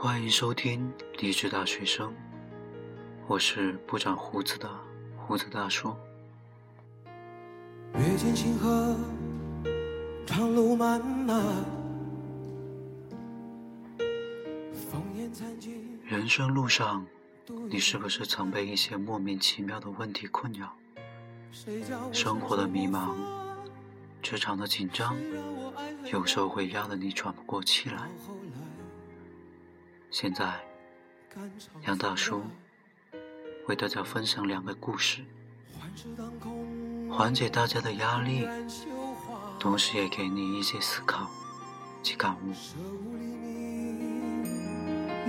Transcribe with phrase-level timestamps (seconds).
[0.00, 2.14] 欢迎收听励志大学生，
[3.26, 4.70] 我是不长胡子的
[5.16, 5.92] 胡子大叔。
[16.06, 17.04] 人生路上，
[17.68, 20.76] 你是不是曾被一些莫名其妙的问题困扰？
[22.12, 23.16] 生活的迷茫，
[24.22, 25.16] 职场的紧张，
[26.12, 28.08] 有时候会压得你喘不过气来。
[30.10, 30.54] 现在，
[31.86, 32.42] 杨大叔
[33.66, 35.22] 为大家分享两个故事，
[37.10, 38.48] 缓解大家的压力，
[39.60, 41.28] 同时也给你一些思考
[42.02, 42.52] 及感悟。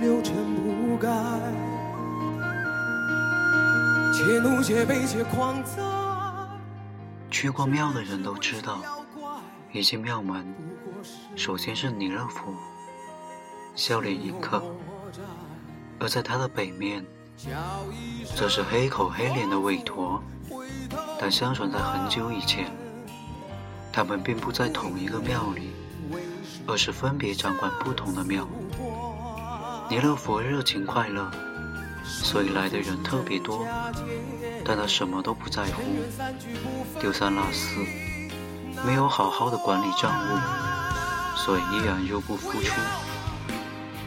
[0.00, 1.08] 六尘不改，
[4.14, 5.82] 且怒且悲且狂哉。
[7.30, 8.80] 去过庙的人都知道，
[9.72, 10.54] 一进庙门，
[11.36, 12.54] 首先是弥勒佛，
[13.74, 14.60] 笑脸迎客；
[15.98, 17.04] 而在他的北面，
[18.36, 20.22] 则是黑口黑脸的韦陀。
[21.18, 22.70] 但相传在很久以前，
[23.92, 25.70] 他们并不在同一个庙里，
[26.66, 28.46] 而是分别掌管不同的庙。
[29.88, 31.30] 弥勒佛热情快乐，
[32.04, 33.66] 所以来的人特别多，
[34.64, 35.82] 但他什么都不在乎，
[37.00, 37.80] 丢三落四，
[38.84, 40.38] 没有好好的管理账务，
[41.36, 42.72] 所以依然入不敷出。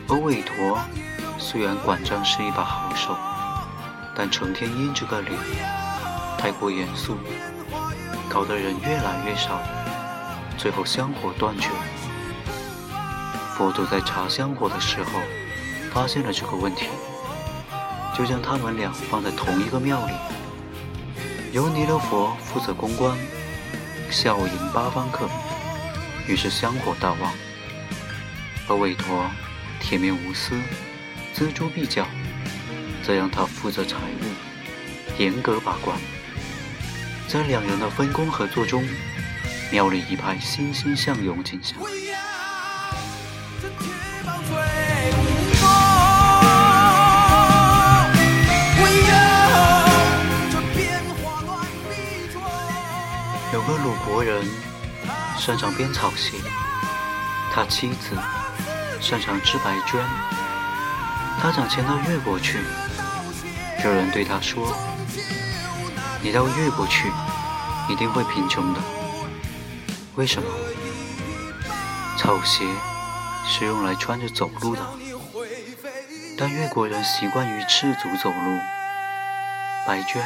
[0.08, 0.80] 而韦陀
[1.38, 3.16] 虽然管账是一把好手，
[4.16, 5.40] 但成天阴着个脸，
[6.38, 7.18] 太过严肃，
[8.30, 9.60] 搞得人越来越少，
[10.58, 11.70] 最后香火断绝。
[13.56, 15.20] 佛祖在查香火的时候，
[15.94, 16.88] 发现了这个问题，
[18.16, 20.14] 就将他们俩放在同一个庙里，
[21.54, 23.18] 由弥勒佛负责公关，
[24.10, 25.30] 笑迎八方客，
[26.28, 27.32] 于是香火大旺。
[28.68, 29.26] 而韦陀
[29.84, 30.56] 铁面无私，
[31.36, 32.08] 锱铢必较，
[33.06, 35.96] 这让他负责财务，严格把关。
[37.28, 38.88] 在两人的分工合作中，
[39.72, 41.78] 庙里一派欣欣向荣景象。
[53.52, 54.44] 有个鲁国人
[55.38, 56.38] 擅长编草鞋，
[57.52, 58.18] 他妻子
[59.04, 60.02] 擅长织白绢。
[61.42, 62.58] 他想迁到越国去，
[63.84, 64.74] 有人对他说
[66.24, 67.12] ：“你到越国去，
[67.90, 68.80] 一定会贫穷的。
[70.16, 70.48] 为什么？
[72.18, 72.66] 草鞋
[73.46, 74.82] 是用来穿着走路的，
[76.38, 78.58] 但越国人习惯于赤足走路；
[79.86, 80.22] 白绢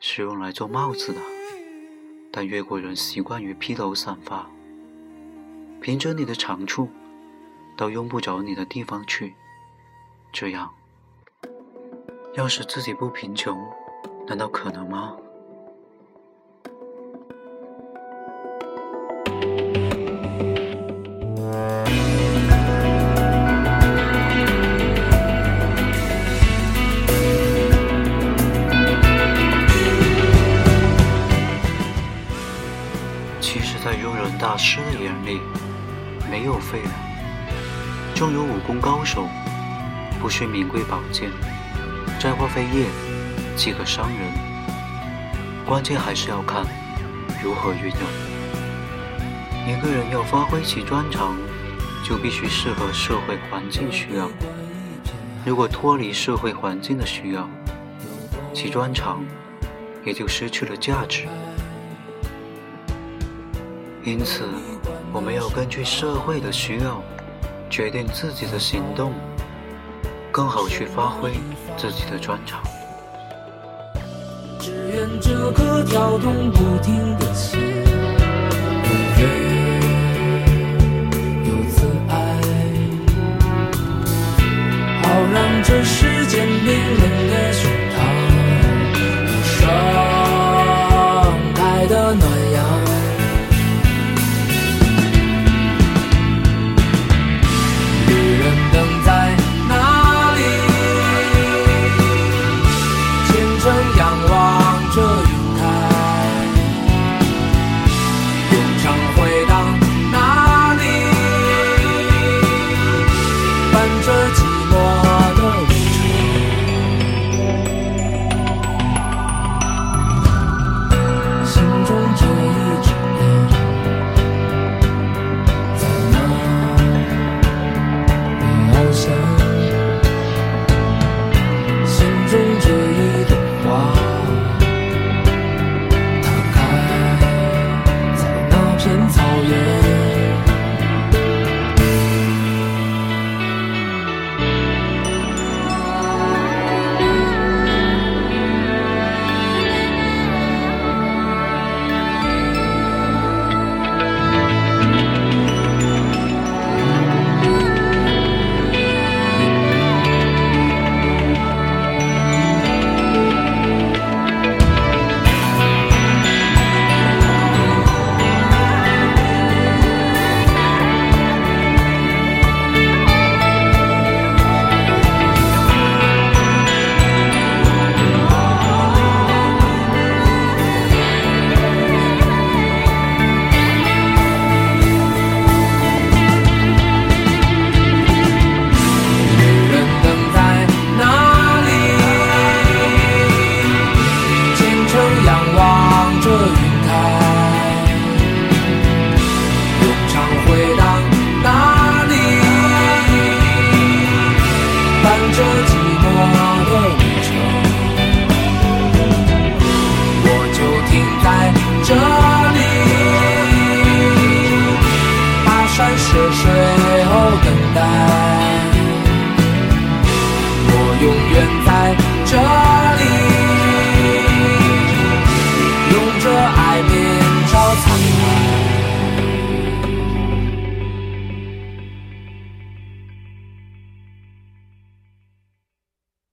[0.00, 1.20] 是用来做帽子的。”
[2.32, 4.46] 但越国人习惯于披头散发，
[5.80, 6.90] 凭着你的长处，
[7.78, 9.36] 到用不着你的地方去。
[10.32, 10.68] 这样，
[12.34, 13.56] 要是自己不贫穷，
[14.26, 15.16] 难道可能吗？
[33.40, 35.40] 其实，在庸人大师的眼里，
[36.28, 36.90] 没有废人，
[38.18, 39.28] 中有武功高手，
[40.20, 41.30] 不需名贵宝剑，
[42.18, 42.86] 摘花飞叶
[43.54, 44.32] 即可伤人。
[45.64, 46.66] 关键还是要看
[47.40, 48.00] 如何运用。
[49.68, 51.36] 一个人要发挥其专长，
[52.02, 54.28] 就必须适合社会环境需要。
[55.46, 57.48] 如果脱离社会环境的需要，
[58.52, 59.24] 其专长
[60.04, 61.28] 也就失去了价值。
[64.02, 64.42] 因此，
[65.12, 67.00] 我们要根据社会的需要，
[67.70, 69.12] 决定自己的行动，
[70.32, 71.32] 更好去发挥
[71.76, 72.62] 自己的专长。
[74.58, 77.58] 只愿这颗跳动不停的心，